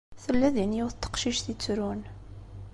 Tella 0.23 0.49
din 0.55 0.75
yiwet 0.77 0.97
n 0.99 1.01
teqcict 1.01 1.45
yettrun. 1.51 2.01